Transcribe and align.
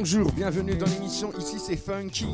Bonjour, 0.00 0.30
bienvenue 0.30 0.76
dans 0.76 0.86
l'émission. 0.86 1.32
Ici 1.36 1.58
c'est 1.58 1.74
Funky. 1.76 2.28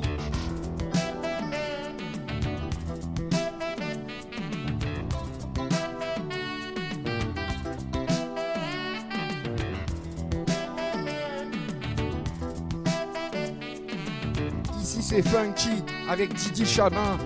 Ici 14.78 15.02
c'est 15.02 15.22
Funky 15.22 15.70
avec 16.06 16.34
Didi 16.34 16.66
Chabin 16.66 17.16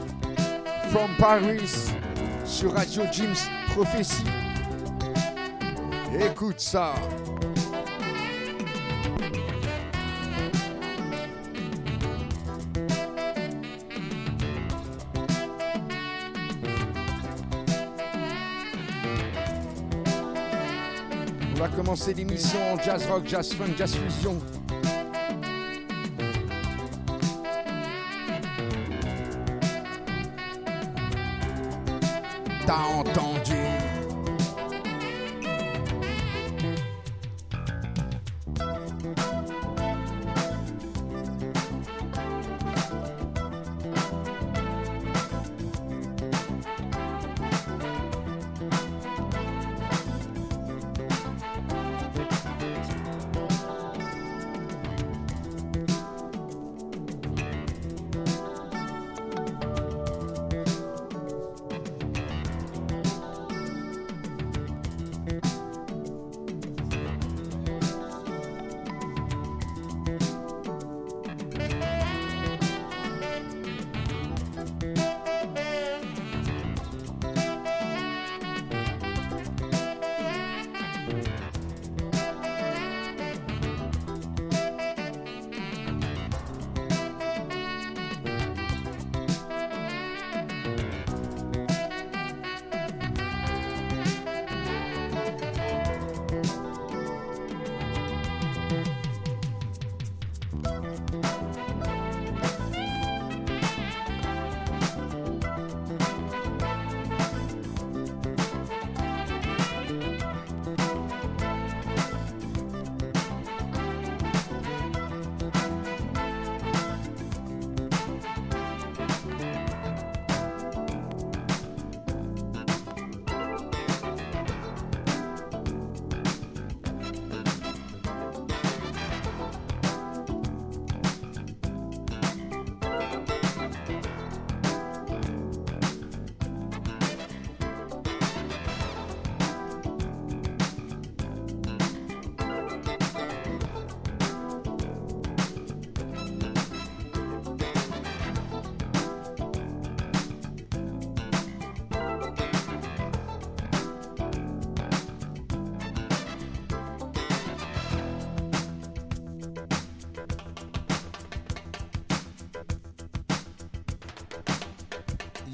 from 0.92 1.10
Paris 1.18 1.91
sur 2.44 2.74
Radio 2.74 3.02
James 3.10 3.34
Prophecy. 3.74 4.22
Écoute 6.20 6.60
ça. 6.60 6.94
Commencer 21.89 22.12
l'émission 22.12 22.58
jazz 22.84 23.06
rock, 23.06 23.27
jazz 23.27 23.50
funk, 23.55 23.72
jazz 23.78 23.94
fusion. 23.94 24.58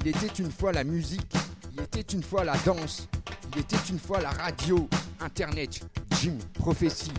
Il 0.05 0.09
était 0.09 0.27
une 0.27 0.51
fois 0.51 0.71
la 0.71 0.83
musique, 0.83 1.33
il 1.73 1.81
était 1.81 2.01
une 2.01 2.21
fois 2.21 2.43
la 2.43 2.55
danse, 2.57 3.07
il 3.51 3.61
était 3.61 3.75
une 3.89 3.97
fois 3.97 4.21
la 4.21 4.29
radio, 4.29 4.87
internet, 5.19 5.79
Jim, 6.21 6.37
prophétie. 6.53 7.11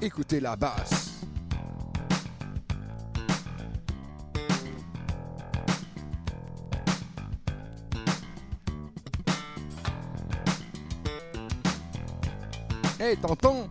Écoutez 0.00 0.40
la 0.40 0.56
basse. 0.56 1.20
Hé, 12.98 13.18
t'entends? 13.20 13.68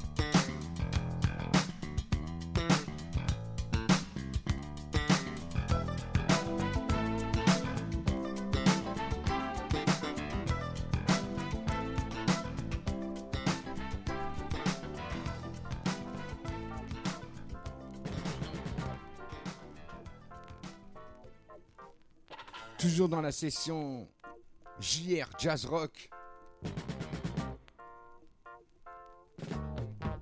La 23.28 23.32
session 23.34 24.08
JR 24.80 25.28
Jazz 25.38 25.66
Rock. 25.66 26.10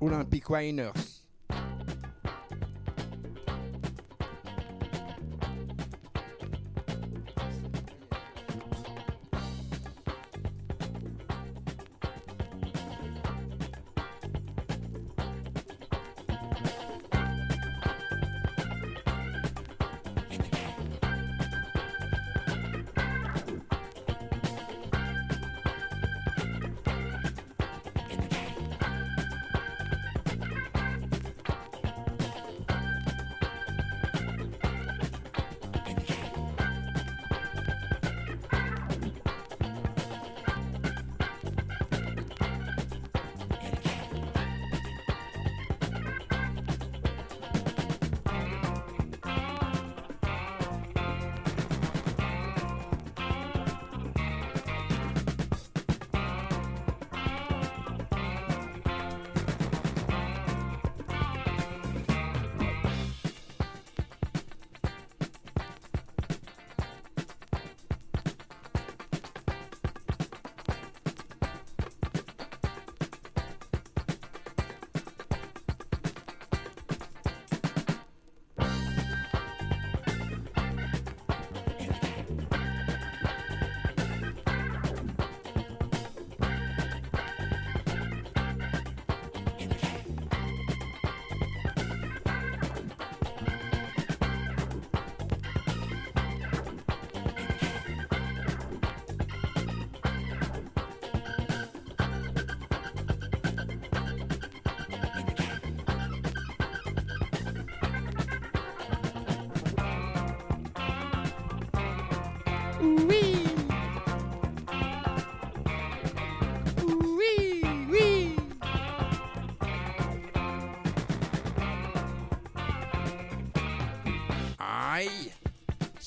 Olympic 0.02 0.50
Winers. 0.50 1.15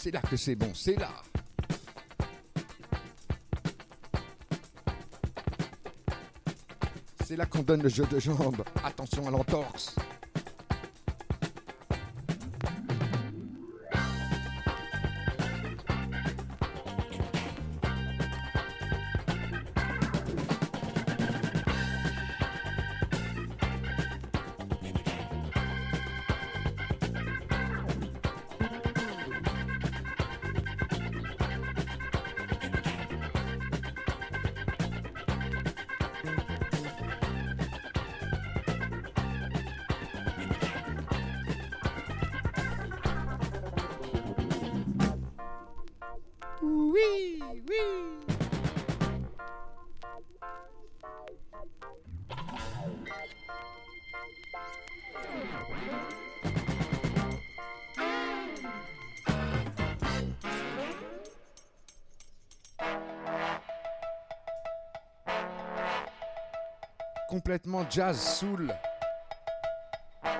C'est 0.08 0.14
là 0.14 0.22
que 0.22 0.36
c'est 0.38 0.54
bon, 0.54 0.72
c'est 0.72 0.98
là. 0.98 1.10
C'est 7.26 7.36
là 7.36 7.44
qu'on 7.44 7.58
donne 7.58 7.82
le 7.82 7.90
jeu 7.90 8.06
de 8.06 8.18
jambes. 8.18 8.64
Attention 8.82 9.28
à 9.28 9.30
l'entorse. 9.30 9.94
Complètement 67.28 67.88
jazz 67.88 68.18
soul. 68.20 68.74
Pour 70.22 70.32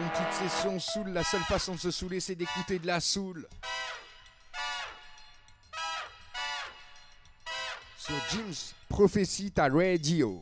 une 0.00 0.08
petite 0.10 0.32
session 0.32 0.78
soul, 0.78 1.08
la 1.10 1.22
seule 1.22 1.42
façon 1.42 1.74
de 1.74 1.78
se 1.78 1.90
saouler, 1.90 2.20
c'est 2.20 2.34
d'écouter 2.34 2.78
de 2.78 2.86
la 2.86 3.00
soul. 3.00 3.46
sur 8.06 8.14
Jim's 8.30 8.74
Prophecy 8.88 9.50
ta 9.50 9.68
Radio. 9.68 10.40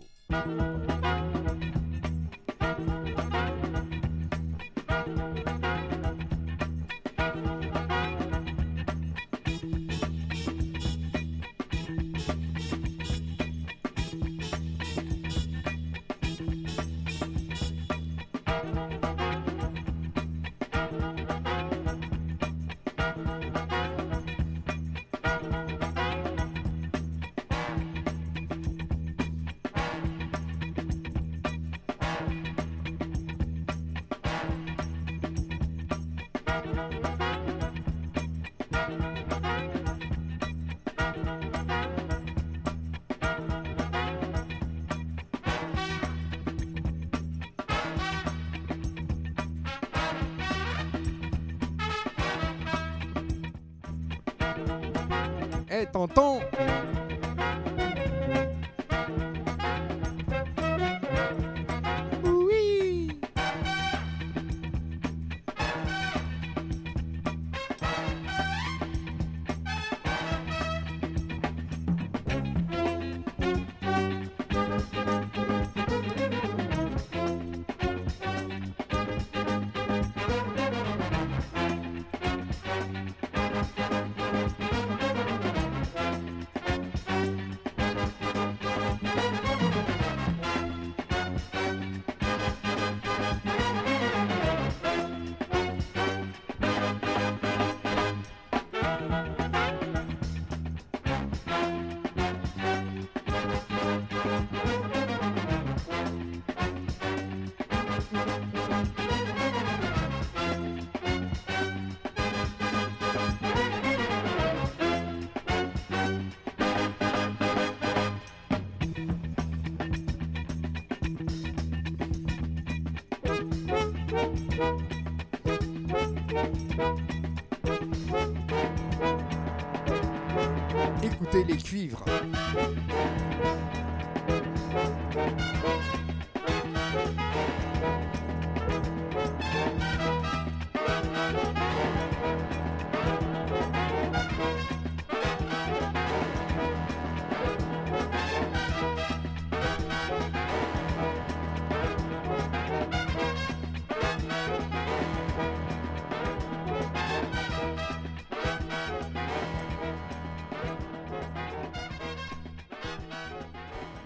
Les 131.43 131.57
cuivres. 131.57 132.05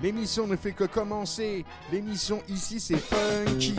L'émission 0.01 0.47
ne 0.47 0.55
fait 0.55 0.73
que 0.73 0.85
commencer. 0.85 1.65
L'émission 1.91 2.41
ici, 2.49 2.79
c'est 2.79 2.99
funky. 2.99 3.75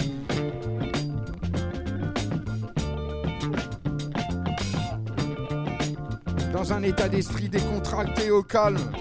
Dans 6.51 6.73
un 6.73 6.83
état 6.83 7.07
d'esprit 7.07 7.47
décontracté 7.47 8.31
au 8.31 8.43
calme, 8.43 8.91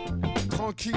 tranquille. 0.49 0.95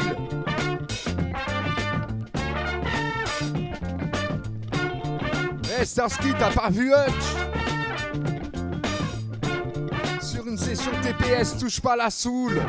Eh, 5.79 5.85
Starsky, 5.85 6.33
t'as 6.37 6.51
pas 6.51 6.69
vu 6.69 6.91
Hutch? 6.91 7.23
Sur 10.21 10.47
une 10.47 10.57
session 10.57 10.91
TPS, 11.01 11.57
touche 11.57 11.81
pas 11.81 11.95
la 11.95 12.11
soule. 12.11 12.61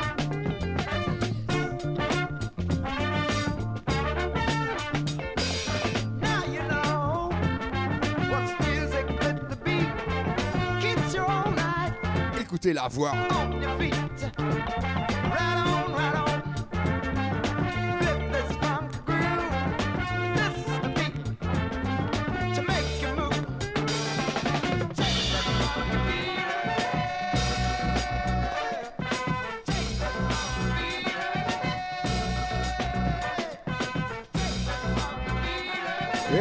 Écoutez 12.52 12.74
la 12.74 12.86
voix. 12.86 13.12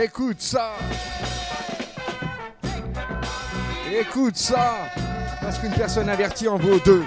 Écoute 0.04 0.42
ça 0.42 0.74
Écoute 3.90 4.36
ça 4.36 4.90
qu'une 5.62 5.72
personne 5.72 6.10
avertie 6.10 6.48
en 6.48 6.58
vaut 6.58 6.80
deux. 6.84 7.04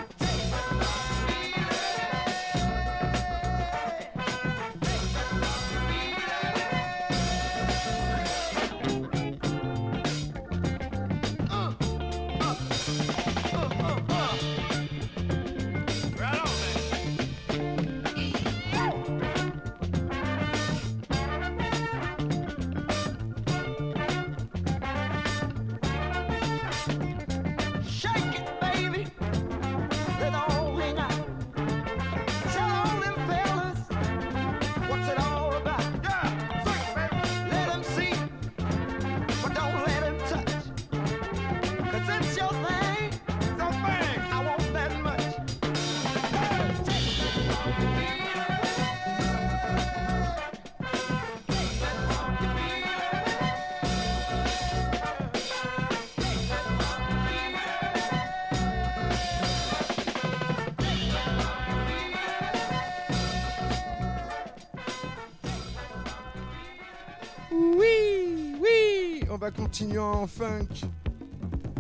continuons 69.76 70.22
en 70.22 70.26
funk. 70.28 70.86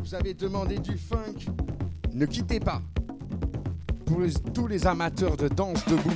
Vous 0.02 0.16
avez 0.16 0.34
demandé 0.34 0.78
du 0.78 0.98
funk. 0.98 1.46
Ne 2.12 2.26
quittez 2.26 2.58
pas. 2.58 2.82
Pour 4.04 4.18
tous 4.52 4.66
les 4.66 4.84
amateurs 4.84 5.36
de 5.36 5.46
danse 5.46 5.84
debout. 5.84 6.10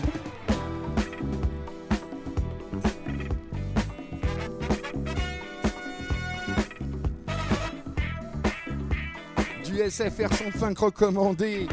Du 9.65 9.89
SFR 9.89 10.35
son 10.35 10.51
funk 10.51 10.75
recommandé. 10.79 11.69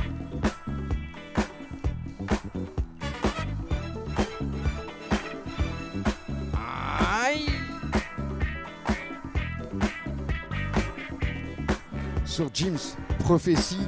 sur 12.35 12.49
James 12.53 12.77
Prophétie. 13.19 13.79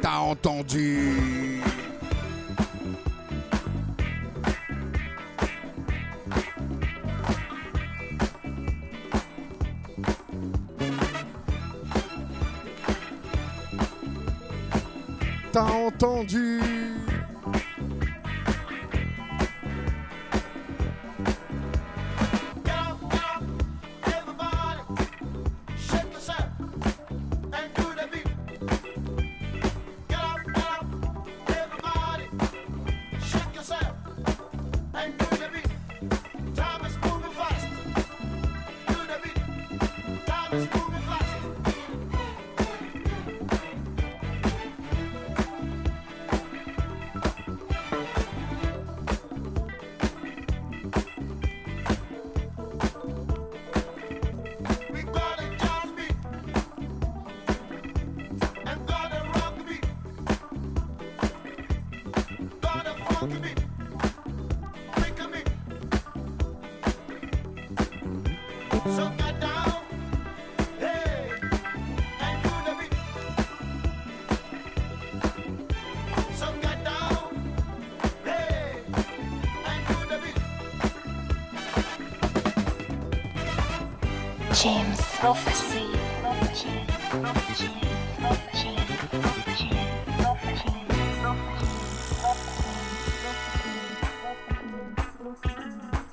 T'as 0.00 0.18
entendu? 0.18 1.60
T'as 15.52 15.62
entendu? 15.62 16.81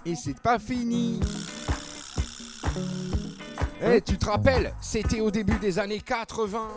Et 0.06 0.16
c'est 0.16 0.40
pas 0.40 0.58
fini. 0.58 1.20
Eh, 3.82 4.02
tu 4.02 4.18
te 4.18 4.26
rappelles, 4.26 4.74
c'était 4.80 5.20
au 5.20 5.32
début 5.32 5.60
des 5.60 5.78
années 5.78 6.00
80. 6.00 6.70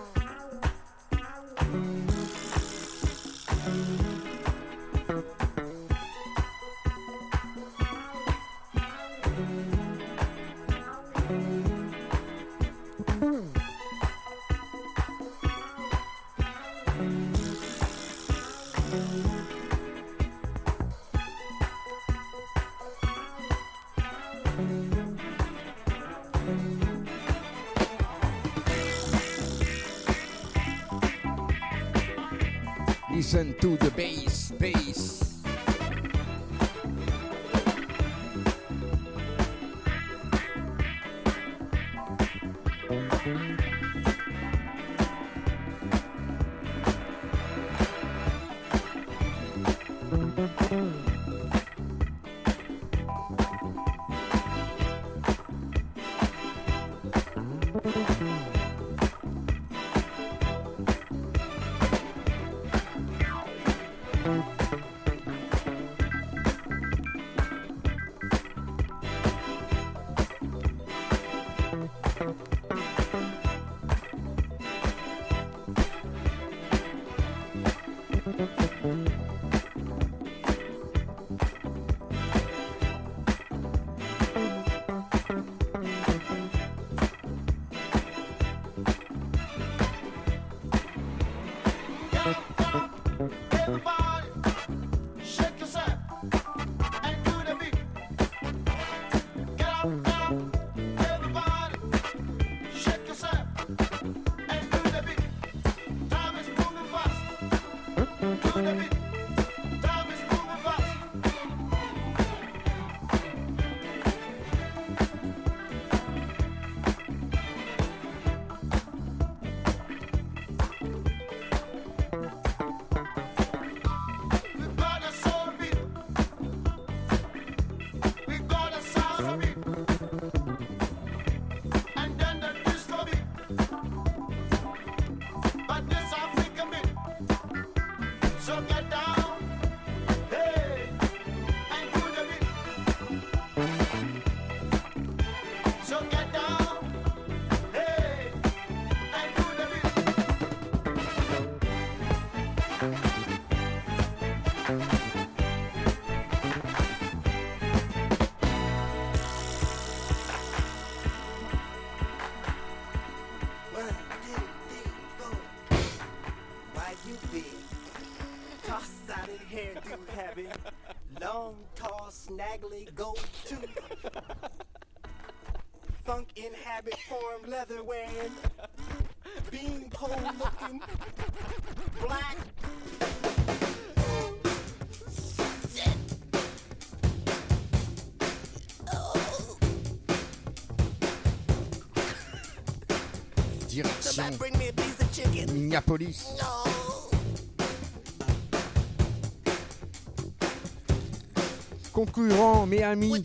Concurrent 201.92 202.66
mais 202.66 202.82
ami, 202.82 203.22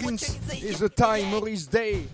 Prince 0.00 0.38
et 0.62 0.72
The 0.72 0.94
Time, 0.94 1.28
Maurice 1.30 1.68
Day. 1.68 2.08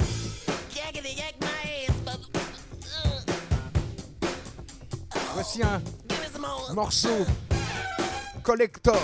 Voici 5.34 5.62
un 5.62 5.80
morceau. 6.74 7.26
Collector, 8.42 8.98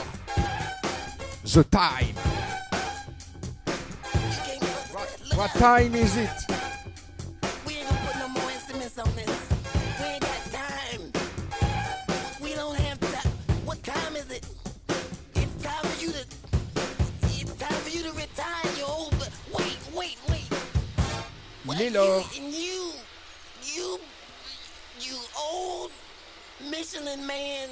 The 1.45 1.63
Time. 1.71 2.17
What 5.37 5.51
time 5.59 5.95
is 5.95 6.17
it? 6.17 6.48
You, 21.99 22.93
you, 23.75 23.99
you 25.01 25.17
old 25.37 25.91
Michelin 26.71 27.27
man. 27.27 27.69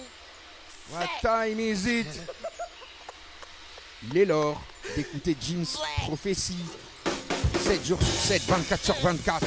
What 0.91 1.09
time 1.23 1.61
is 1.61 1.87
it? 1.87 2.07
Il 4.11 4.19
est 4.19 4.25
l'heure 4.25 4.61
d'écouter 4.97 5.37
Jim's 5.41 5.79
prophétie. 5.99 6.57
7 7.61 7.85
jours 7.87 8.03
sur 8.03 8.21
7, 8.21 8.43
24 8.43 8.85
sur 8.85 8.95
24. 8.97 9.47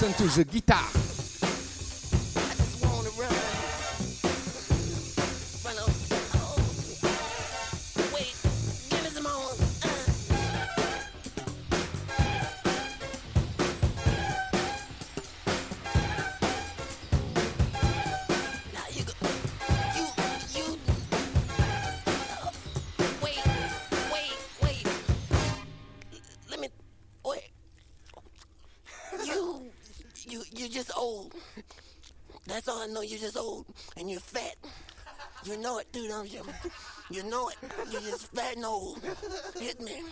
Santos 0.00 0.42
Guitar. 0.46 1.09
dude 35.92 36.10
you. 36.24 36.42
You 37.10 37.24
know 37.24 37.48
it. 37.48 37.56
You 37.90 38.00
just 38.00 38.32
fat 38.34 38.56
old. 38.64 39.00
Hit 39.58 39.80
me. 39.80 40.02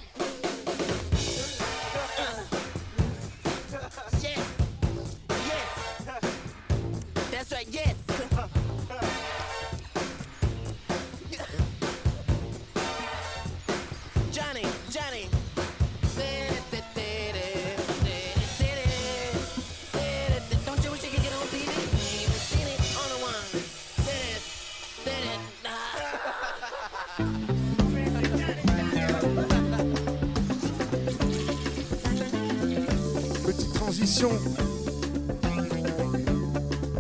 transition, 34.19 34.31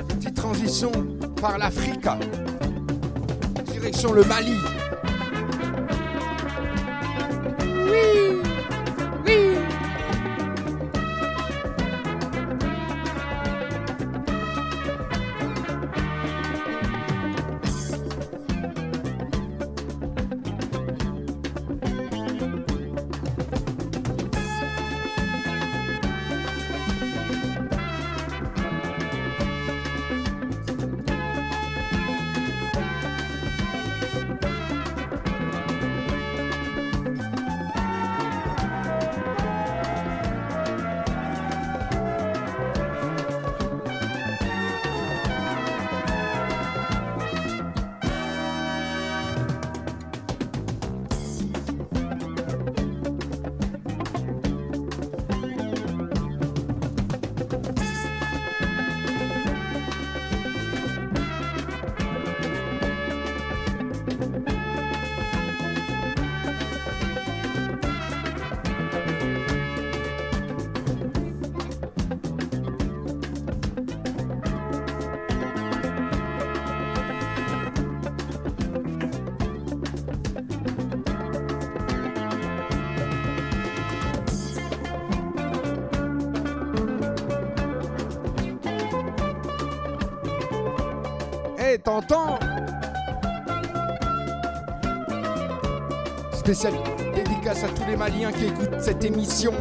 petite 0.08 0.34
transition 0.34 0.92
par 1.40 1.58
l'Afrique, 1.58 2.06
direction 3.72 4.12
le 4.12 4.22
Mali. 4.24 4.77
T'entends 91.76 92.38
Spécial 96.32 96.72
dédicace 97.14 97.62
à 97.62 97.68
tous 97.68 97.84
les 97.86 97.96
Maliens 97.96 98.32
qui 98.32 98.46
écoutent 98.46 98.80
cette 98.80 99.04
émission. 99.04 99.52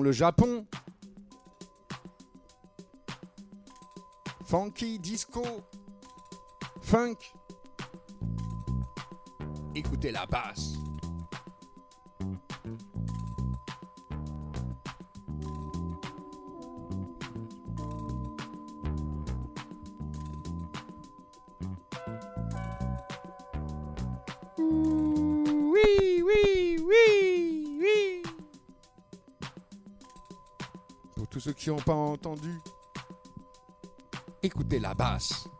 le 0.00 0.12
Japon. 0.12 0.66
Funky, 4.46 4.98
disco, 4.98 5.42
funk. 6.80 7.16
Écoutez 9.74 10.10
la 10.10 10.26
basse. 10.26 10.71
couper 34.72 34.78
la 34.80 34.94
basse. 34.94 35.51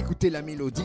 Écoutez 0.00 0.30
la 0.30 0.40
mélodie. 0.40 0.82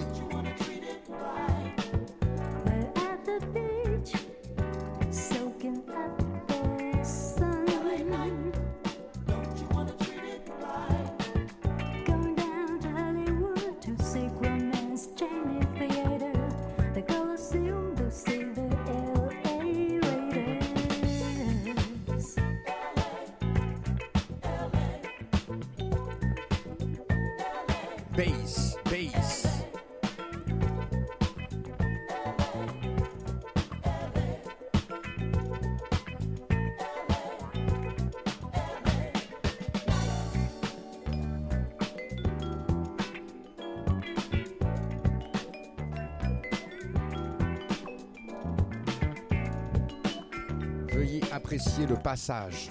veuillez 51.06 51.22
apprécier 51.32 51.86
le 51.86 51.96
passage. 51.96 52.70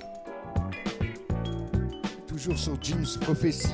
Toujours 2.27 2.59
sur 2.59 2.77
Jim's 2.83 3.17
Prophétie. 3.17 3.69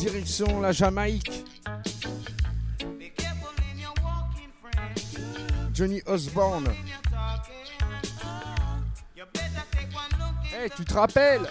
Direction 0.00 0.62
la 0.62 0.72
Jamaïque. 0.72 1.44
Johnny 5.74 6.00
Osborne. 6.06 6.72
Hey, 10.54 10.70
tu 10.74 10.86
te 10.86 10.94
rappelles? 10.94 11.50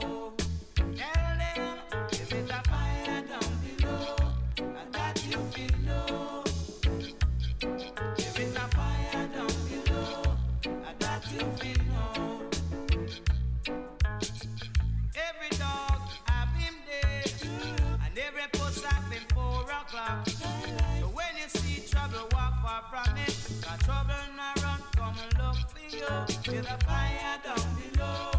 know. 26.21 26.27
The 26.61 26.77
fire 26.85 27.39
down 27.43 27.67
below. 27.77 28.31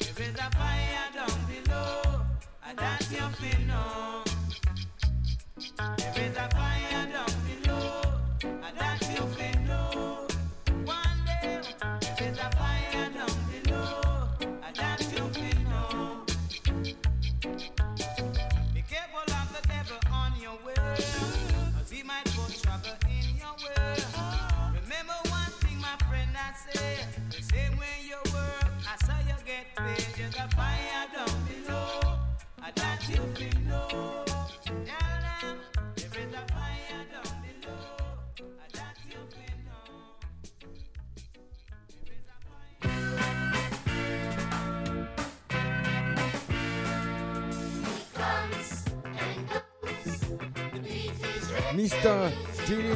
You 0.00 0.12
feel 0.14 0.34
a 0.34 0.50
fire 0.56 1.08
down 1.14 1.38
below. 1.48 2.02
You 5.98 6.12
feel 6.12 6.36
a 6.36 6.48
fire. 6.50 6.79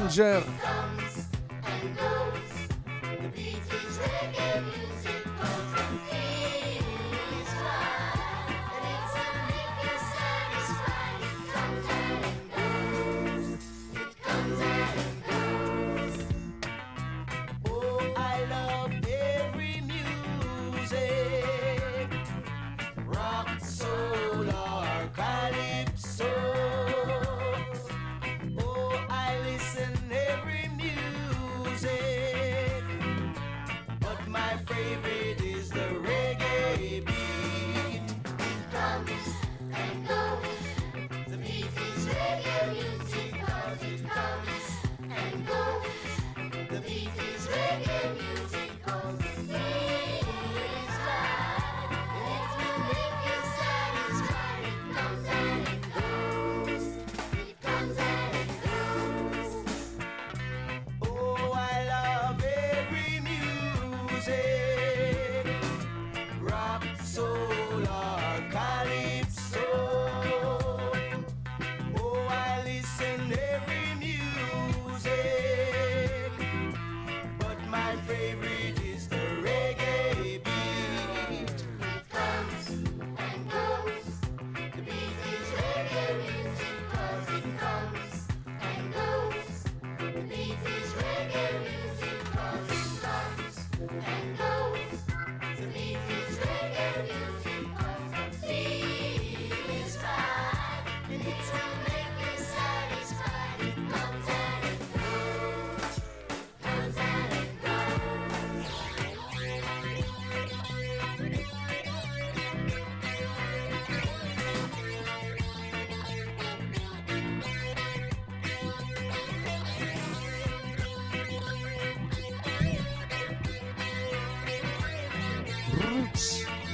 Danger 0.05 0.45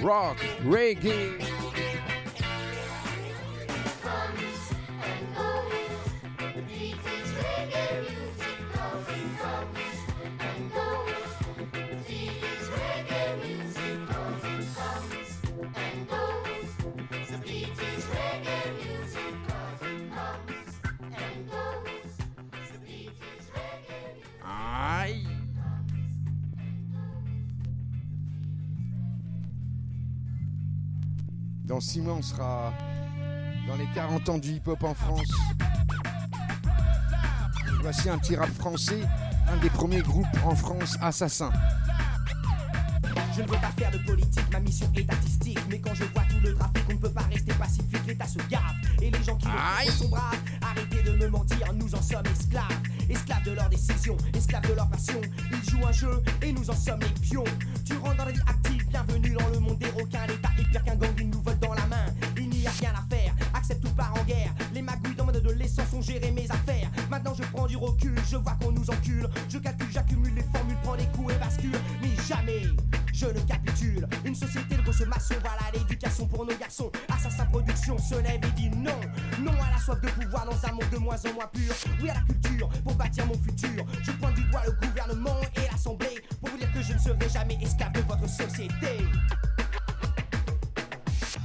rock, 0.03 0.39
reggae. 0.63 1.50
Mois, 31.99 32.15
on 32.15 32.23
sera 32.23 32.73
dans 33.67 33.75
les 33.77 33.87
40 33.95 34.29
ans 34.29 34.39
du 34.39 34.51
hip-hop 34.51 34.83
en 34.85 34.95
France. 34.95 35.29
Voici 37.83 38.09
un 38.09 38.19
petit 38.19 38.37
rap 38.37 38.49
français, 38.51 39.01
un 39.49 39.57
des 39.57 39.71
premiers 39.71 40.03
groupes 40.03 40.27
en 40.45 40.55
France 40.55 40.97
assassins. 41.03 41.51
Je 43.35 43.43
ne 43.43 43.47
veux 43.47 43.57
pas 43.57 43.73
faire 43.77 43.91
de 43.91 43.99
politique, 43.99 44.45
ma 44.53 44.61
mission 44.61 44.91
est 44.97 45.11
artistique. 45.11 45.59
Mais 45.69 45.79
quand 45.81 45.95
je 45.95 46.05
vois 46.05 46.23
tout 46.29 46.41
le 46.43 46.55
trafic, 46.55 46.85
on 46.91 46.93
ne 46.93 46.99
peut 46.99 47.11
pas 47.11 47.23
rester 47.23 47.53
pacifique. 47.55 48.07
L'État 48.07 48.27
se 48.27 48.39
gave 48.49 48.61
et 49.01 49.11
les 49.11 49.23
gens 49.25 49.37
qui 49.37 49.49
le 49.49 49.91
sont 49.91 50.09
braves. 50.09 50.39
Arrêtez 50.63 51.03
de 51.03 51.17
me 51.17 51.29
mentir, 51.29 51.73
nous 51.75 51.95
en 51.95 52.03
sommes 52.03 52.27
esclaves. 52.27 52.67
Esclaves 53.09 53.45
de 53.45 53.53
leurs 53.53 53.69
décisions, 53.69 54.17
esclaves 54.35 54.69
de 54.69 54.75
leur 54.75 54.89
passion. 54.89 55.21
Ils 55.53 55.71
jouent 55.71 55.87
un 55.87 55.93
jeu 55.93 56.23
et 56.43 56.53
nous 56.53 56.69
en 56.71 56.77
sommes 56.77 57.01
les 57.01 57.21
pions. 57.21 57.45
Tu 57.85 57.97
rentres 57.97 58.17
dans 58.17 58.25
la 58.27 58.33
vie 58.33 58.41
active, 58.47 58.87
bienvenue 58.89 59.31
dans 59.31 59.49
le 59.49 59.59
monde 59.61 59.79
des 59.79 59.91
requins. 59.91 60.27
L'État 60.27 60.51
est 60.59 60.71
pire 60.71 60.85
qu'un 60.85 60.97
gang, 60.97 61.15
il 61.19 61.31
nous 61.31 61.41
vole 61.41 61.59
dans 61.59 61.70
se 78.11 78.15
lève 78.17 78.41
et 78.43 78.51
dit 78.57 78.71
non. 78.71 79.01
Non 79.41 79.53
à 79.53 79.71
la 79.71 79.79
soif 79.79 80.01
de 80.01 80.09
pouvoir 80.09 80.45
dans 80.45 80.69
un 80.69 80.73
monde 80.73 80.91
de 80.91 80.99
moins 80.99 81.17
en 81.17 81.33
moins 81.35 81.47
pur. 81.53 81.73
Oui 82.03 82.11
à 82.11 82.15
la 82.15 82.21
culture 82.21 82.69
pour 82.85 82.95
bâtir 82.95 83.27
mon 83.27 83.35
futur. 83.35 83.85
Je 84.03 84.11
pointe 84.13 84.35
du 84.35 84.43
doigt 84.45 84.63
le 84.67 84.73
gouvernement 84.73 85.37
et 85.57 85.71
l'assemblée 85.71 86.23
pour 86.41 86.51
vous 86.51 86.59
dire 86.59 86.73
que 86.73 86.83
je 86.83 86.93
ne 86.93 86.99
serai 86.99 87.29
jamais 87.33 87.59
esclave 87.63 87.93
de 87.93 88.01
votre 88.01 88.29
société. 88.29 88.99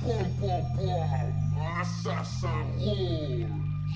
Pom 0.01 0.25
pom 0.39 0.63
pom, 0.75 1.65
assassin 1.81 2.47
rôle. 2.79 3.47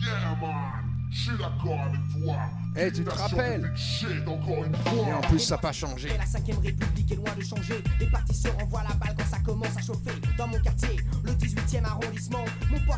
Yeah 0.02 0.36
man, 0.40 1.10
je 1.12 1.20
suis 1.20 1.38
d'accord 1.38 1.82
avec 1.82 2.02
toi. 2.14 2.36
Eh, 2.78 2.92
tu 2.92 3.04
te 3.04 3.10
rappelles 3.10 3.62
de 3.62 3.76
shit 3.76 4.28
encore 4.28 4.64
une 4.64 4.74
Et 4.74 5.14
en 5.14 5.22
plus, 5.22 5.40
ça 5.40 5.56
n'a 5.56 5.62
pas 5.62 5.72
changé. 5.72 6.10
Et 6.10 6.18
la 6.18 6.24
5ème 6.24 6.62
République 6.64 7.12
est 7.12 7.16
loin 7.16 7.34
de 7.36 7.44
changer. 7.44 7.84
Les 8.00 8.08
partis 8.08 8.36
se 8.36 8.48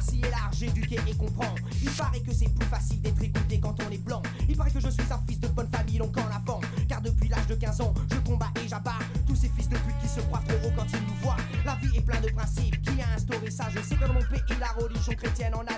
s'y 0.02 0.20
élarge, 0.20 0.64
éduqué 0.64 1.00
et 1.08 1.16
comprend. 1.16 1.54
Il 1.82 1.90
paraît 1.92 2.20
que 2.22 2.34
c'est 2.34 2.50
plus 2.50 2.68
facile 2.68 3.02
d'être 3.02 3.22
écouté 3.22 3.60
quand 3.60 3.76
on 3.86 3.92
est 3.92 3.98
blanc. 3.98 4.22
Il 4.48 4.56
paraît 4.58 4.72
que 4.72 4.80
je 4.80 4.90
suis 4.90 5.04
un 5.12 5.20
fils 5.28 5.40
de 5.40 5.48
bonne 5.48 5.70
famille, 5.70 5.98
donc 5.98 6.18
en 6.18 6.36
avant. 6.36 6.62
Car 6.88 7.02
depuis 7.02 7.30
l'âge 7.30 7.48
de 7.48 7.56
15 7.56 7.82
ans, 7.82 7.94
je 8.12 8.18
combats 8.30 8.52
et 8.64 8.68
j'abats 8.68 9.00
tous 9.28 9.36
ces 9.36 9.50
fils 9.50 9.70
de 9.70 9.78
pute 9.78 9.98
qui 10.02 10.08
se 10.08 10.20
croient 10.22 10.44
trop 10.48 10.68
haut 10.68 10.72
quand 10.76 10.86
ils 10.94 11.08
nous 11.08 11.16
voient. 11.22 11.38
La 11.66 11.76
vie 11.76 11.96
est 11.98 12.02
pleine 12.02 12.22
de 12.22 12.30
principes. 12.30 12.82
Qui 12.82 13.02
a 13.02 13.16
instauré 13.16 13.50
ça 13.52 13.68
Je 13.70 13.82
sais 13.82 13.96
que 13.96 14.06
dans 14.06 14.14
mon 14.14 14.22
pays, 14.22 14.58
la 14.60 14.72
religion 14.72 15.14
chrétienne 15.14 15.54
en 15.56 15.62
a 15.62 15.71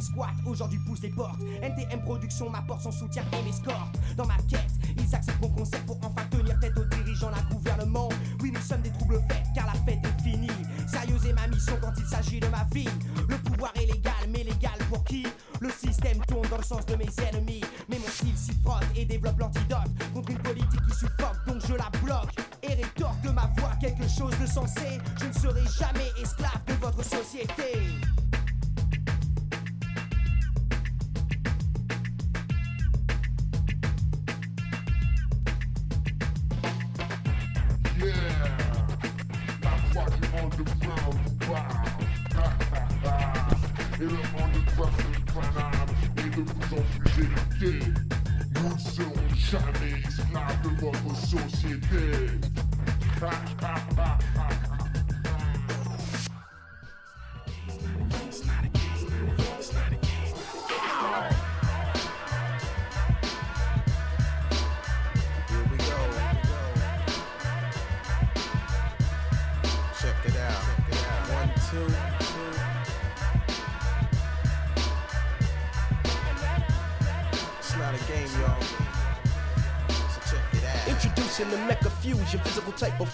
Squad, 0.00 0.30
aujourd'hui 0.46 0.78
pousse 0.86 1.00
des 1.00 1.08
portes. 1.10 1.40
NTM 1.62 2.02
Production 2.02 2.50
m'apporte 2.50 2.82
son 2.82 2.92
soutien 2.92 3.22
et 3.32 3.42
m'escorte. 3.42 3.98
Dans 4.16 4.26
ma 4.26 4.36
quête, 4.48 4.70
ils 4.96 5.14
acceptent 5.14 5.40
mon 5.40 5.50
concept 5.50 5.86
pour 5.86 5.98
enfin 5.98 6.24
tenir 6.30 6.58
tête 6.60 6.76
aux 6.78 6.84
dirigeants 6.84 7.30
d'un 7.30 7.54
gouvernement. 7.54 8.08
Oui, 8.40 8.50
nous 8.52 8.60
sommes 8.60 8.82
des 8.82 8.90
troubles 8.90 9.20
faits, 9.28 9.42
car 9.54 9.66
la 9.66 9.74
fête 9.84 10.00
est 10.04 10.22
finie. 10.22 10.48
Sérieuse 10.86 11.26
est 11.26 11.32
ma 11.32 11.46
mission 11.48 11.74
quand 11.80 11.92
il 11.98 12.06
s'agit 12.06 12.40
de 12.40 12.48
ma 12.48 12.64
vie. 12.72 12.88
Le 13.28 13.36
pouvoir 13.38 13.72
est 13.76 13.86
légal, 13.86 14.12
mais 14.30 14.44
légal 14.44 14.78
pour 14.90 15.04
qui? 15.04 15.26
Le 15.60 15.70
système 15.70 16.18
tourne 16.26 16.48
dans 16.48 16.58
le 16.58 16.64
sens 16.64 16.86
de 16.86 16.94
mes 16.96 17.08
ennemis. 17.28 17.62
Mais 17.88 17.98
mon 17.98 18.08
style 18.08 18.36
s'y 18.36 18.52
frotte 18.64 18.84
et 18.96 19.04
développe 19.04 19.38
l'antidote 19.38 19.90
contre 20.14 20.30
une 20.30 20.38
politique 20.38 20.80
qui 20.88 20.94
suffoque, 20.98 21.46
donc 21.46 21.60
je 21.66 21.74
la 21.74 21.90
bloque. 22.02 22.34
Et 22.62 22.74
rétorque 22.74 23.24
ma 23.34 23.50
voix 23.58 23.74
quelque 23.80 24.08
chose 24.08 24.36
de 24.40 24.46
sensé. 24.46 24.98
Je 25.20 25.26
ne 25.26 25.32
serai 25.32 25.64
jamais 25.78 26.10
esclave 26.22 26.60
de 26.66 26.74
votre 26.74 27.04
société. 27.04 27.98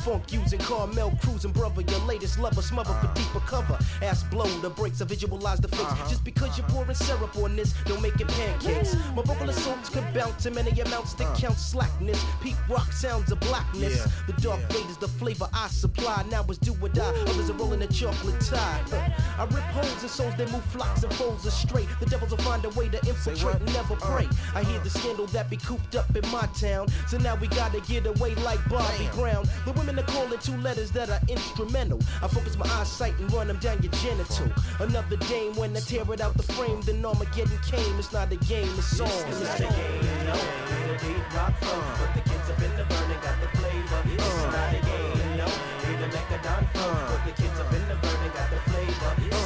Funk 0.05 0.31
using 0.31 0.59
Carmel 0.59 1.13
cruising, 1.23 1.53
brother. 1.53 1.81
Your 1.81 2.01
latest 2.01 2.39
lover 2.39 2.61
smother 2.61 2.93
for 3.01 3.07
uh. 3.07 3.15
deeper 3.15 3.41
cover. 3.41 3.79
Ass 4.05 4.23
blow 4.25 4.45
the 4.61 4.69
brakes, 4.69 5.01
I 5.01 5.07
visualize 5.07 5.61
the 5.61 5.69
fakes. 5.69 6.11
Just 6.11 6.25
because 6.25 6.59
you're 6.59 6.67
pouring 6.69 6.95
syrup 6.95 7.35
on 7.39 7.57
this, 7.57 7.73
don't 7.87 8.03
make 8.03 8.21
it 8.21 8.29
pancakes. 8.29 8.95
My 9.17 9.23
vocal 9.23 9.49
assaults 9.49 9.89
could 9.89 10.05
bounce 10.13 10.45
in 10.45 10.55
many 10.55 10.79
amounts 10.79 11.15
that 11.15 11.35
count 11.39 11.57
slackness. 11.57 12.23
Peak 12.43 12.57
rock 12.69 12.93
sounds 12.93 13.33
of 13.33 13.41
blackness. 13.41 13.97
Yeah, 13.97 14.07
The 14.27 14.43
dark 14.43 14.61
fade 14.71 14.91
is 14.91 14.99
the 14.99 15.09
flavor 15.09 15.49
I 15.55 15.69
supply. 15.69 16.23
Now 16.31 16.45
it's 16.51 16.59
do 16.59 16.77
or 16.83 16.91
die. 16.91 17.15
Others 17.29 17.49
are 17.49 17.55
rolling 17.55 17.81
a 17.81 17.87
chocolate 17.87 18.39
tie. 18.43 18.83
Uh, 18.93 19.09
I 19.39 19.45
rip 19.47 19.65
holes 19.73 20.03
in 20.03 20.09
souls 20.11 20.35
that 20.37 20.53
move 20.53 20.65
flocks 20.67 21.03
and 21.03 21.13
folds 21.15 21.47
astray. 21.47 21.89
The 22.01 22.07
devils 22.07 22.31
will 22.33 22.39
find 22.39 22.63
a 22.67 22.71
way 22.71 22.91
to 22.91 22.99
infiltrate 23.09 23.57
and 23.57 23.73
never 23.73 23.97
pray. 23.97 24.29
I 24.55 24.65
hear 24.65 24.81
the 24.81 24.91
scandal 24.91 25.27
that 25.29 25.49
be 25.49 25.57
cooped 25.57 25.97
up 25.97 26.15
in 26.15 26.29
my 26.31 26.47
town. 26.61 26.89
So 27.09 27.17
now 27.17 27.37
we 27.37 27.49
gotta 27.49 27.81
get 27.81 28.05
away 28.07 28.35
like 28.37 28.61
Bobby 28.69 29.09
Brown. 29.15 29.49
The 29.65 29.73
women 29.73 29.99
are 29.99 30.03
calling 30.03 30.39
two 30.41 30.57
letters 30.59 30.91
that 30.93 31.09
are 31.09 31.21
instrumental. 31.29 32.01
I 32.23 32.29
focus 32.29 32.59
my 32.59 32.67
eyesight 32.67 33.19
and 33.19 33.33
run 33.33 33.47
them 33.49 33.57
down 33.59 33.83
your 33.83 33.94
genital. 34.03 34.51
Another 34.81 35.17
dame 35.29 35.55
when 35.55 35.77
I 35.77 35.81
tear 35.81 36.05
it 36.13 36.21
out 36.21 36.35
the 36.37 36.43
frame, 36.43 36.81
then 36.83 37.05
Armageddon 37.05 37.59
came. 37.67 37.99
It's 37.99 38.13
not 38.13 38.33
a 38.33 38.37
game, 38.37 38.69
it's 38.79 38.87
song. 38.87 39.09
It's 39.29 39.41
not 39.41 39.61
a 39.61 39.63
game, 39.63 40.27
no. 40.27 40.35
A 40.35 40.99
beat 41.03 41.25
rock 41.35 41.55
funk, 41.61 41.85
uh. 41.85 41.99
but 42.01 42.11
the 42.15 42.23
kids 42.31 42.51
up 42.51 42.63
in 42.63 42.73
the 42.77 42.85
burning 42.85 43.21
got 43.23 43.37
the 43.41 43.49
flavor. 43.59 44.01
Uh. 44.01 44.15
It's 44.15 44.45
not 44.55 44.75
a 44.75 44.81
game, 44.89 45.37
no. 45.39 45.47
Need 45.85 46.01
a 46.03 46.09
Mecadon 46.15 46.65
funk, 46.73 46.99
uh. 46.99 47.09
but 47.11 47.23
the 47.27 47.43
kids 47.43 47.61
up 47.61 47.73
in 47.73 47.85
the 47.89 47.97
burning 48.03 48.33
got 48.35 48.51
the 48.51 48.61
flavor. 48.71 49.13
It's 49.27 49.44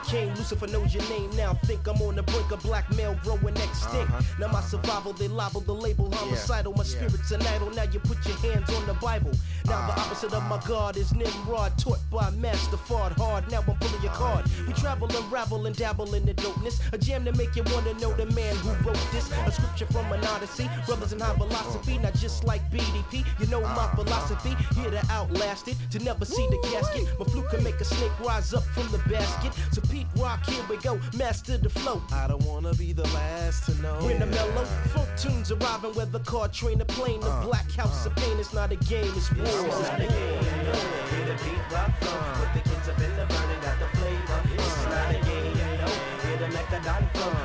when 0.00 0.16
the 0.16 0.20
Mecca 0.20 0.30
came. 0.30 0.34
Lucifer 0.34 0.66
knows 0.68 0.94
your 0.94 1.08
name 1.08 1.30
now. 1.36 1.54
Think 1.64 1.86
I'm 1.86 2.00
on 2.02 2.16
the 2.16 2.22
brink 2.22 2.50
of 2.52 2.62
blackmail, 2.62 3.16
growing 3.22 3.56
extinct. 3.56 4.10
Uh-huh. 4.10 4.22
Now 4.38 4.48
my 4.48 4.60
survival, 4.60 5.12
they 5.12 5.28
libel 5.28 5.60
the 5.60 5.74
label 5.74 6.10
homicidal. 6.10 6.72
My 6.74 6.84
spirit's 6.84 7.30
an 7.30 7.42
idol. 7.42 7.70
Now 7.70 7.84
you 7.84 8.00
put 8.00 8.24
your 8.26 8.36
hands 8.38 8.70
on 8.74 8.86
the 8.86 8.94
Bible. 8.94 9.32
Now 9.66 9.86
the 9.86 9.94
ah. 9.96 10.04
opposite 10.06 10.32
of 10.32 10.42
my 10.44 10.60
God 10.66 10.96
is 10.96 11.12
Nimrod, 11.12 11.76
taught 11.78 12.00
by 12.10 12.30
Master 12.30 12.76
Fard 12.76 13.16
Hard. 13.16 13.50
Now 13.50 13.64
I'm 13.66 13.76
pulling 13.76 14.02
your 14.02 14.12
ah, 14.12 14.42
card. 14.42 14.44
We 14.66 14.72
travel 14.74 15.08
and 15.14 15.32
ravel 15.32 15.66
and 15.66 15.76
dabble 15.76 16.14
in 16.14 16.24
the 16.24 16.34
dopeness. 16.34 16.80
A 16.92 16.98
jam 16.98 17.24
to 17.24 17.32
make 17.32 17.56
you 17.56 17.62
wanna 17.72 17.94
know 17.94 18.12
the 18.14 18.26
man 18.26 18.54
who 18.56 18.70
wrote 18.86 19.06
this. 19.12 19.30
A 19.46 19.52
scripture 19.52 19.86
from 19.86 20.12
an 20.12 20.24
odyssey. 20.26 20.68
Brothers 20.86 21.12
in 21.12 21.20
high 21.20 21.34
velocity, 21.34 21.98
not 21.98 22.14
just 22.14 22.44
like 22.44 22.62
BDP. 22.70 23.24
You 23.38 23.46
know 23.46 23.60
my 23.60 23.68
ah. 23.76 23.92
philosophy. 23.94 24.56
Here 24.74 24.90
to 24.90 25.02
outlast 25.10 25.68
it, 25.68 25.76
to 25.90 25.98
never 26.00 26.24
see 26.24 26.46
the 26.48 26.58
casket. 26.70 27.08
My 27.18 27.24
flute 27.26 27.48
can 27.50 27.62
make 27.62 27.80
a 27.80 27.84
snake 27.84 28.12
rise 28.20 28.54
up 28.54 28.64
from 28.64 28.88
the 28.90 28.98
basket. 29.08 29.52
So 29.72 29.80
Pete 29.90 30.06
Rock, 30.16 30.46
here 30.46 30.64
we 30.70 30.76
go, 30.76 31.00
master 31.16 31.58
the 31.58 31.68
flow. 31.68 32.00
I 32.12 32.28
don't 32.28 32.44
wanna 32.44 32.72
be 32.74 32.92
the 32.92 33.02
last 33.08 33.64
to 33.66 33.82
know. 33.82 33.98
When 34.04 34.20
the 34.20 34.26
mellow 34.26 34.64
funk 34.94 35.08
tunes 35.16 35.50
arriving, 35.50 35.94
where 35.94 36.06
the 36.06 36.20
car 36.20 36.46
train, 36.46 36.80
a 36.80 36.84
plane, 36.84 37.20
the 37.20 37.26
uh, 37.26 37.44
black 37.44 37.68
house 37.72 38.06
uh. 38.06 38.10
of 38.10 38.16
pain. 38.16 38.38
It's 38.38 38.52
not 38.52 38.70
a 38.70 38.76
game, 38.76 39.12
it's 39.16 39.32
war. 39.32 39.46
It's 39.46 39.88
not 39.88 40.00
a 40.00 40.06
game. 40.06 40.40
No, 40.64 40.72
hear 41.10 41.26
the 41.26 41.36
beat 41.42 41.64
rock 41.74 41.90
put 42.00 42.54
the 42.54 42.70
kids 42.70 42.88
up 42.88 42.98
in 42.98 43.16
the 43.16 43.26
burning, 43.26 43.60
got 43.66 43.78
the 43.80 43.88
flavor. 43.98 44.40
It's 44.54 44.84
not 44.84 45.10
a 45.10 45.20
game. 45.26 45.58
No, 45.82 45.88
hear 46.22 46.38
the 46.38 46.48
Mecadon 46.54 47.04
funk, 47.16 47.39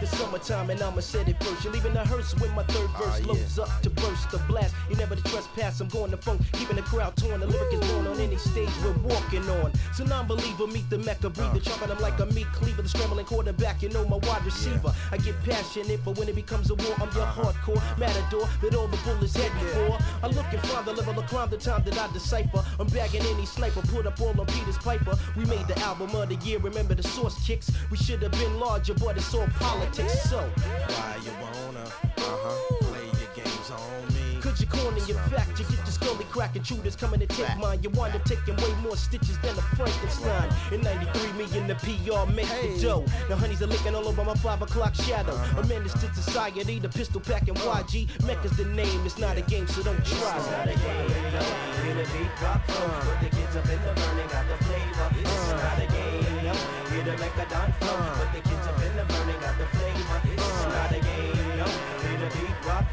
the 0.00 0.06
summertime, 0.06 0.70
and 0.70 0.80
I'ma 0.80 1.00
set 1.00 1.28
it 1.28 1.42
first. 1.42 1.64
You're 1.64 1.72
leaving 1.72 1.94
the 1.94 2.04
hearse 2.04 2.34
when 2.38 2.50
my 2.54 2.62
third 2.64 2.90
ah, 2.94 2.98
verse 2.98 3.20
yeah. 3.20 3.26
loads 3.26 3.58
up 3.58 3.68
to 3.82 3.90
burst 3.90 4.30
the 4.30 4.38
blast. 4.48 4.74
You 4.88 4.96
never 4.96 5.16
to 5.16 5.22
trespass, 5.22 5.80
I'm 5.80 5.88
going 5.88 6.10
to 6.10 6.16
funk, 6.16 6.40
keeping 6.52 6.76
the 6.76 6.82
crowd 6.82 7.16
torn. 7.16 7.40
The 7.40 7.46
lyric 7.46 7.74
is 7.74 7.90
born 7.90 8.06
on 8.06 8.20
any 8.20 8.36
stage 8.36 8.68
we're 8.84 8.92
walking 9.02 9.48
on. 9.60 9.72
So 9.94 10.04
non-believer 10.04 10.66
meet 10.66 10.88
the 10.90 10.98
Mecca 10.98 11.30
Breathe 11.30 11.34
the 11.34 11.42
breather, 11.42 11.58
uh. 11.58 11.60
chopping 11.60 11.88
them 11.88 12.00
like 12.00 12.18
a 12.20 12.26
meat 12.26 12.46
cleaver. 12.52 12.82
The 12.82 12.88
scrambling 12.88 13.26
quarterback, 13.26 13.82
you 13.82 13.88
know 13.88 14.06
my 14.06 14.16
wide 14.16 14.44
receiver. 14.44 14.94
I 15.10 15.16
get 15.18 15.34
passionate, 15.44 16.00
but 16.04 16.16
when 16.18 16.28
it 16.28 16.34
becomes 16.34 16.70
a 16.70 16.74
war, 16.74 16.94
I'm 17.00 17.10
your 17.12 17.22
uh-huh. 17.22 17.52
hardcore 17.52 17.76
uh-huh. 17.76 17.94
matador 17.98 18.48
that 18.62 18.74
all 18.74 18.86
the 18.86 18.98
bullets 18.98 19.36
heading 19.36 19.68
for. 19.74 19.98
I 20.22 20.28
look 20.28 20.46
and 20.52 20.60
find 20.68 20.86
the 20.86 20.92
level 20.92 21.18
of 21.18 21.26
crime, 21.26 21.50
the 21.50 21.56
time 21.56 21.82
that 21.84 21.98
I 21.98 22.12
decipher. 22.12 22.64
I'm 22.78 22.86
bagging 22.88 23.22
any 23.22 23.46
sniper, 23.46 23.82
put 23.82 24.06
up 24.06 24.20
all 24.20 24.38
on 24.40 24.46
Peter's 24.46 24.78
Piper. 24.78 25.18
We 25.36 25.44
made 25.46 25.66
the 25.66 25.78
uh. 25.80 25.90
album 25.90 26.14
of 26.14 26.28
the 26.28 26.36
year, 26.46 26.58
remember 26.58 26.94
the 26.94 27.02
source 27.02 27.34
kicks. 27.44 27.70
We 27.90 27.96
should 27.96 28.22
have 28.22 28.32
been 28.32 28.58
larger, 28.60 28.94
but 28.94 29.16
it's 29.16 29.34
all 29.34 29.46
politics. 29.58 29.87
So, 29.94 30.38
Why 30.38 31.18
you 31.24 31.32
wanna 31.40 31.80
uh-huh, 31.80 32.84
play 32.84 33.06
your 33.18 33.32
games 33.34 33.70
on 33.70 34.14
me? 34.14 34.40
Could 34.40 34.60
you 34.60 34.66
corner 34.66 34.98
your 35.06 35.18
fact? 35.32 35.58
You 35.58 35.64
get 35.64 35.84
the 35.84 35.90
scully 35.90 36.24
cracking 36.26 36.62
shooters 36.62 36.94
coming 36.94 37.20
to 37.20 37.26
take 37.26 37.56
mine. 37.56 37.82
You 37.82 37.90
wind 37.90 38.14
up 38.14 38.24
taking 38.24 38.54
way 38.56 38.72
more 38.82 38.96
stitches 38.96 39.38
than 39.38 39.56
a 39.56 39.62
Frankenstein. 39.76 40.50
In 40.72 40.82
93, 40.82 41.32
me 41.32 41.58
and 41.58 41.70
the 41.70 41.74
PR 41.76 42.30
make 42.30 42.46
the 42.46 42.78
dough. 42.80 43.04
The 43.28 43.36
honeys 43.36 43.62
are 43.62 43.66
licking 43.66 43.94
all 43.94 44.06
over 44.06 44.22
my 44.24 44.34
5 44.34 44.62
o'clock 44.62 44.94
shadow. 44.94 45.32
Uh-huh. 45.32 45.62
A 45.62 45.66
menace 45.66 45.94
to 45.94 46.14
society, 46.14 46.78
the 46.78 46.88
pistol 46.88 47.20
packing 47.20 47.56
uh. 47.56 47.82
YG. 47.82 48.08
Mecca's 48.26 48.56
the 48.56 48.66
name, 48.66 49.06
it's 49.06 49.18
not 49.18 49.38
a 49.38 49.42
game, 49.42 49.66
so 49.66 49.82
don't 49.82 50.04
try. 50.04 50.36
It's 50.36 50.50
not 50.50 50.68
a 50.68 50.76
game, 50.76 51.32
no. 51.32 51.42
Hear 51.82 51.94
the 51.94 52.06
beat 52.12 52.42
rock 52.42 52.64
funk, 52.66 53.04
put 53.04 53.30
the 53.30 53.36
kids 53.36 53.56
up 53.56 53.64
in 53.64 53.80
the 53.82 53.92
burning, 53.98 54.28
got 54.28 54.46
the 54.48 54.64
flavor. 54.64 55.08
It's 55.18 55.50
uh. 55.50 55.56
not 55.56 55.78
a 55.82 55.86
game, 55.90 56.44
no. 56.44 56.52
Hear 56.92 57.04
the 57.04 57.22
Mecadon 57.22 57.74
funk, 57.80 58.18
put 58.18 58.32
the 58.36 58.48
kids 58.48 58.66
up 58.68 58.77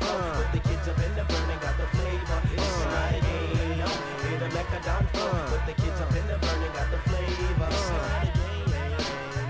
funk, 0.05 0.35
put 0.37 0.49
the 0.53 0.59
kids 0.69 0.87
up 0.87 0.99
in 0.99 1.11
the 1.15 1.23
burning, 1.25 1.59
got 1.65 1.75
the 1.77 1.87
flavor. 1.97 2.39
It's 2.53 2.79
not 2.85 3.13
a 3.13 3.19
game, 3.25 3.77
no. 3.79 3.87
Hear 4.23 4.37
the 4.39 4.49
Mecadon 4.55 5.03
funk, 5.13 5.49
put 5.49 5.63
the 5.65 5.73
kids 5.81 5.99
up 6.01 6.11
in 6.15 6.25
the 6.27 6.37
burning, 6.43 6.73
got 6.77 6.87
the 6.91 6.99
flavor. 7.09 7.69
It's 7.71 7.89
not 7.89 8.23
a 8.23 8.29
game, 8.37 8.69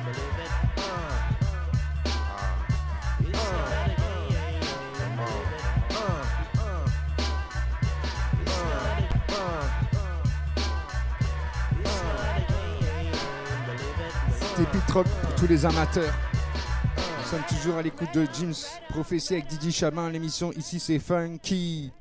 believe 0.06 0.40
it. 0.46 0.52
It's 3.28 3.50
not 3.52 3.86
a 3.86 3.96
game, 4.02 5.14
believe 5.20 5.52
it. 5.56 5.64
It's 8.42 8.60
not 8.62 8.96
a 8.96 9.16
It's 11.82 12.00
not 12.04 12.36
a 12.36 12.44
game, 12.52 13.20
believe 13.68 14.02
it. 14.02 14.14
C'était 14.40 14.70
Pit 14.72 14.92
Rock 14.94 15.08
pour 15.22 15.36
tous 15.36 15.48
les 15.48 15.66
amateurs. 15.66 16.14
Toujours 17.44 17.78
à 17.78 17.82
l'écoute 17.82 18.14
de 18.14 18.26
James 18.40 18.54
Prophecy 18.90 19.34
avec 19.34 19.48
Didi 19.48 19.72
Chamin. 19.72 20.10
L'émission 20.10 20.52
ici 20.54 20.80
c'est 20.80 21.00
Funky. 21.00 21.92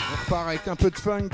On 0.00 0.24
repart 0.24 0.48
avec 0.48 0.66
un 0.68 0.76
peu 0.76 0.90
de 0.90 0.98
funk. 0.98 1.28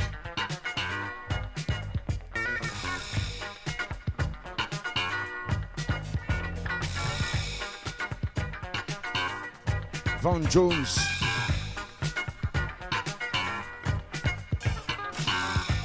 Van 10.21 10.43
Jones. 10.51 10.99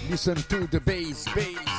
Listen 0.09 0.35
to 0.35 0.67
the 0.67 0.79
bass, 0.79 1.25
bass. 1.35 1.72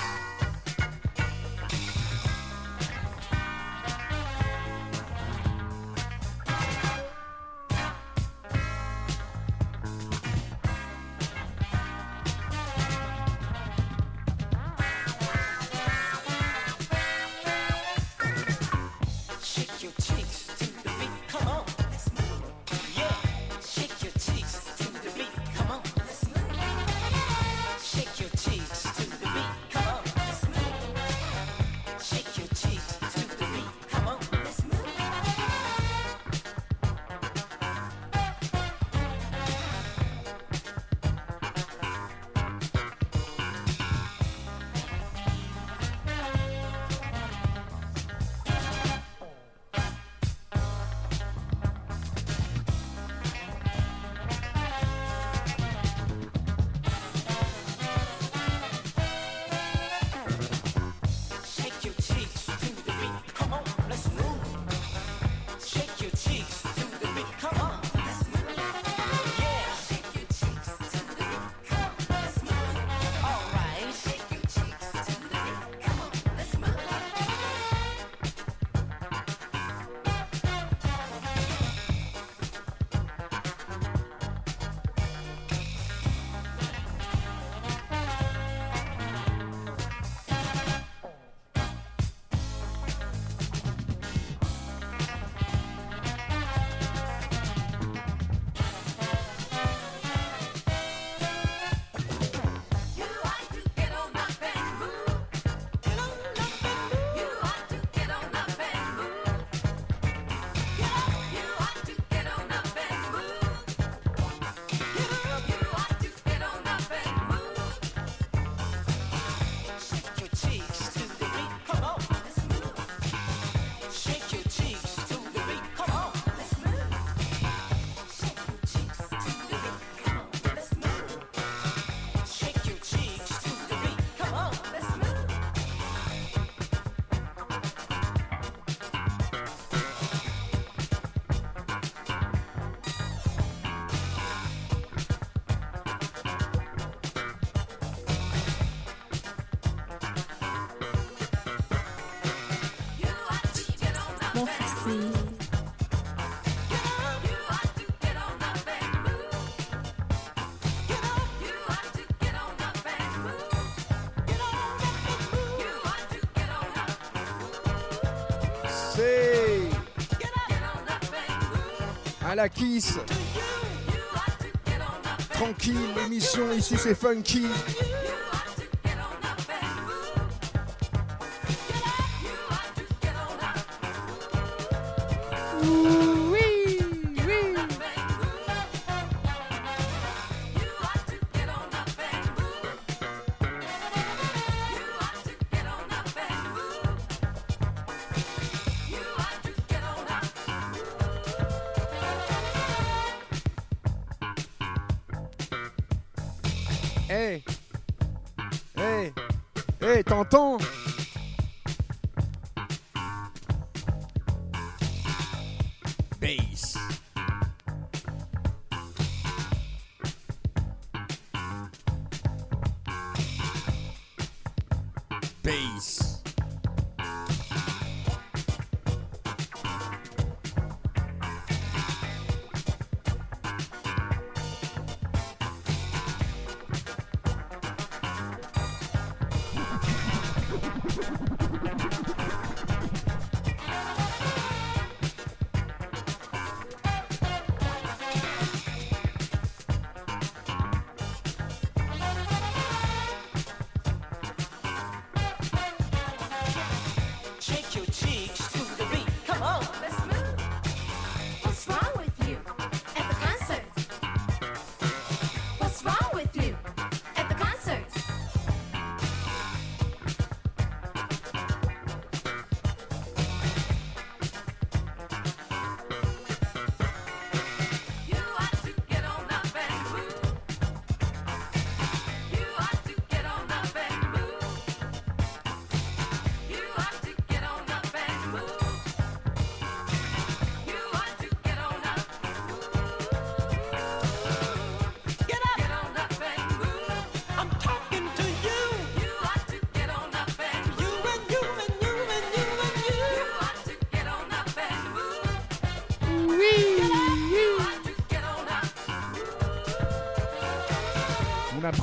Tranquille, 175.33 175.77
l'émission 175.97 176.53
ici 176.53 176.75
c'est 176.77 176.97
funky. 176.97 177.47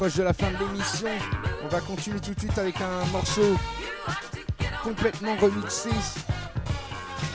Approche 0.01 0.17
de 0.17 0.23
la 0.23 0.33
fin 0.33 0.49
de 0.49 0.57
l'émission. 0.57 1.09
On 1.63 1.67
va 1.67 1.79
continuer 1.79 2.19
tout 2.19 2.33
de 2.33 2.39
suite 2.39 2.57
avec 2.57 2.81
un 2.81 3.05
morceau 3.11 3.55
complètement 4.83 5.35
remixé. 5.35 5.91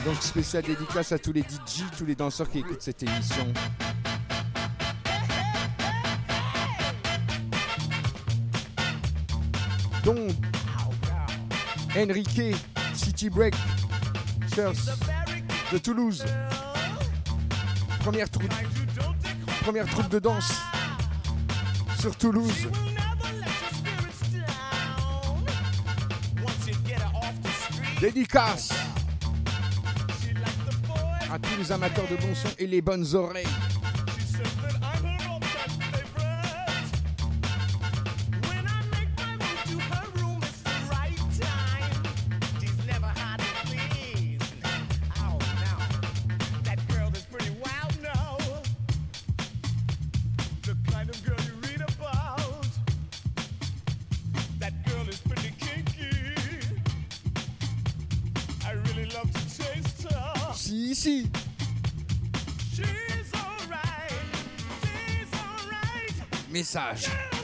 Donc 0.05 0.21
spécial 0.21 0.63
dédicace 0.63 1.13
à 1.13 1.17
tous 1.17 1.31
les 1.31 1.43
DJ, 1.43 1.85
tous 1.97 2.05
les 2.05 2.15
danseurs 2.15 2.49
qui 2.49 2.59
écoutent 2.59 2.81
cette 2.81 3.01
émission. 3.03 3.53
Donc, 10.03 10.31
Enrique, 11.95 12.53
City 12.93 13.29
Break, 13.29 13.55
Chers 14.53 14.73
de 15.71 15.77
Toulouse. 15.77 16.25
Première 18.01 18.29
troupe, 18.29 18.53
première 19.61 19.85
troupe 19.85 20.09
de 20.09 20.19
danse 20.19 20.66
sur 21.99 22.15
Toulouse. 22.15 22.67
Dédicace 27.99 28.73
à 31.31 31.39
tous 31.39 31.57
les 31.57 31.71
amateurs 31.71 32.07
de 32.09 32.15
bon 32.15 32.35
son 32.35 32.49
et 32.59 32.67
les 32.67 32.81
bonnes 32.81 33.05
oreilles. 33.15 33.45
si. 60.97 61.29
Right. 63.69 64.13
Mensagem. 66.49 67.36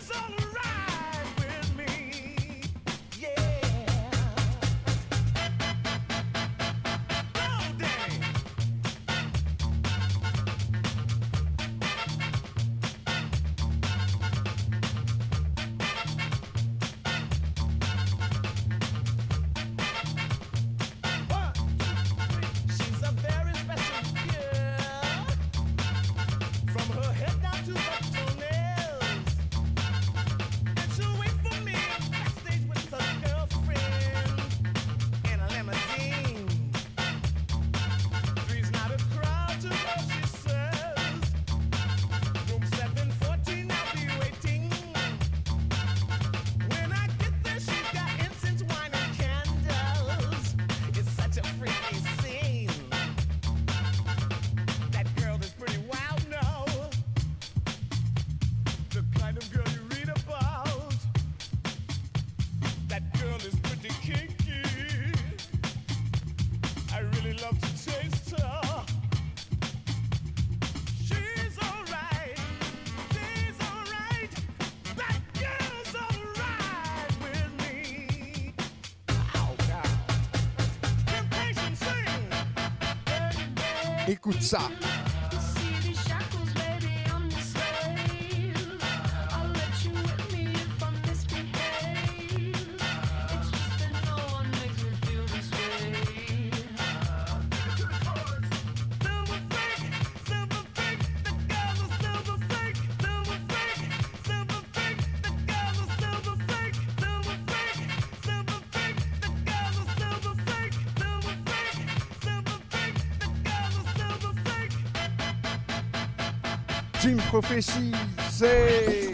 Jim 117.04 117.18
Prophecy, 117.28 117.92
c'est. 118.32 119.12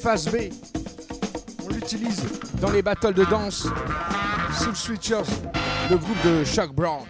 Phase 0.00 0.30
B. 0.30 0.36
On 1.62 1.68
l'utilise 1.68 2.22
dans 2.58 2.70
les 2.70 2.80
battles 2.80 3.12
de 3.12 3.24
danse. 3.24 3.68
Soul 4.54 4.74
Switchers, 4.74 5.30
le 5.90 5.98
groupe 5.98 6.16
de 6.24 6.42
Chuck 6.42 6.72
Brown. 6.72 7.04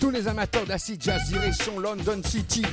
Tous 0.00 0.10
les 0.10 0.28
amateurs 0.28 0.64
d'acid 0.66 1.02
jazz, 1.02 1.22
direction 1.28 1.78
London 1.78 2.20
City. 2.24 2.64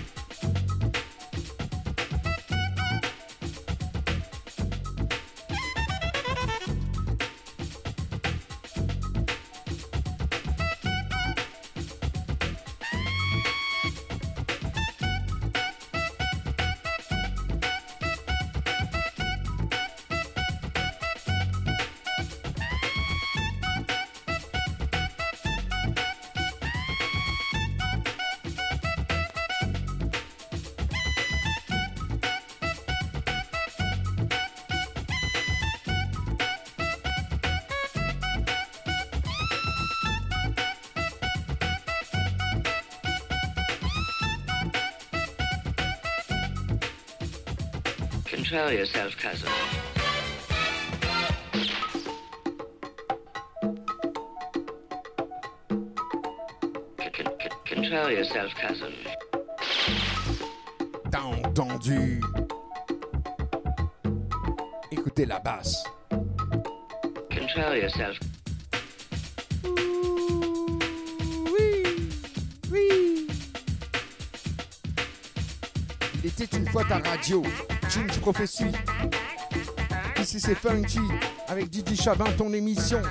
Control 48.62 48.78
yourself, 48.78 49.18
cousin. 49.18 49.49
Con- 56.97 57.12
con- 57.16 57.26
con- 57.41 57.76
Control 57.76 58.12
yourself, 58.12 58.53
cousin. 58.55 58.93
T'as 61.09 61.24
entendu? 61.24 62.22
Écoutez 64.91 65.26
la 65.26 65.39
basse. 65.39 65.84
Control 67.32 67.78
yourself. 67.78 68.18
Il 76.24 76.28
était 76.30 76.57
une 76.57 76.68
fois 76.68 76.84
ta 76.86 76.99
radio, 76.99 77.43
Jim's 77.92 78.18
Prophecy. 78.20 78.66
Ici 80.18 80.39
c'est 80.39 80.56
Funky 80.56 81.00
avec 81.50 81.70
Didi 81.70 81.98
Chabin, 81.98 82.26
ton 82.38 82.54
émission. 82.54 83.02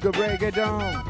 To 0.00 0.10
the 0.10 0.12
breakdown. 0.12 1.09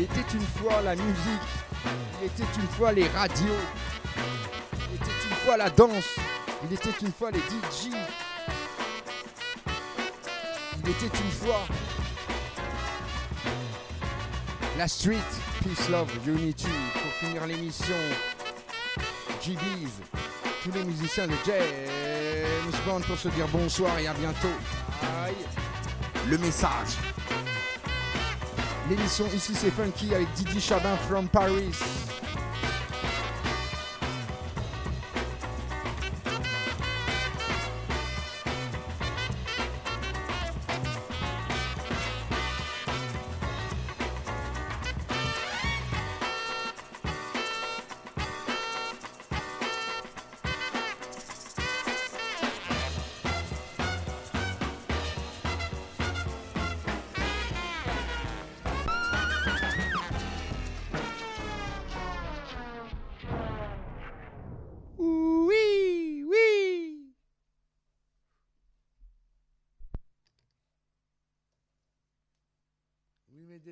Il 0.00 0.04
était 0.04 0.32
une 0.32 0.46
fois 0.46 0.80
la 0.80 0.96
musique, 0.96 1.50
il 2.22 2.26
était 2.26 2.58
une 2.58 2.68
fois 2.68 2.90
les 2.90 3.06
radios, 3.08 3.44
il 4.88 4.94
était 4.94 5.28
une 5.28 5.36
fois 5.44 5.58
la 5.58 5.68
danse, 5.68 6.16
il 6.64 6.72
était 6.72 6.94
une 7.02 7.12
fois 7.12 7.30
les 7.30 7.38
DJ, 7.40 7.92
il 10.82 10.88
était 10.88 11.04
une 11.04 11.30
fois 11.32 11.66
la 14.78 14.88
street, 14.88 15.16
peace, 15.62 15.90
love, 15.90 16.08
unity. 16.26 16.64
Pour 16.94 17.28
finir 17.28 17.46
l'émission, 17.46 17.94
GBs, 19.42 20.00
tous 20.64 20.72
les 20.72 20.84
musiciens 20.84 21.26
de 21.26 21.34
James 21.44 22.80
Bond 22.86 23.00
pour 23.00 23.18
se 23.18 23.28
dire 23.28 23.48
bonsoir 23.48 23.98
et 23.98 24.06
à 24.06 24.14
bientôt. 24.14 24.48
Aïe. 25.26 25.34
Le 26.26 26.38
message. 26.38 26.96
L'émission 28.90 29.24
ici 29.32 29.52
c'est 29.54 29.70
Funky 29.70 30.12
avec 30.16 30.26
Didi 30.32 30.60
Chabin 30.60 30.96
from 31.08 31.28
Paris. 31.28 31.70